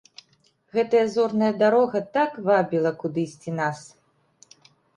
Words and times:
Гэтая 0.77 1.01
зорная 1.15 1.49
дарога 1.61 2.01
так 2.17 2.31
вабіла 2.49 2.91
кудысьці 3.05 3.57
нас! 3.61 3.87